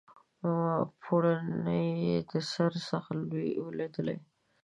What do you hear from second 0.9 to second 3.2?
پوړنی یې د سر څخه